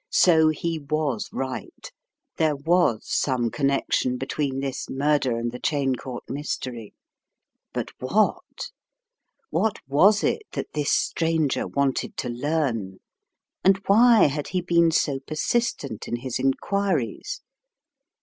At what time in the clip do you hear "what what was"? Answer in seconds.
7.99-10.23